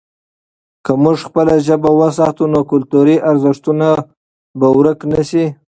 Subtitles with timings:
[0.85, 3.87] که موږ خپله ژبه وساتو، نو کلتوري ارزښتونه
[4.59, 5.45] به ورک نه سي.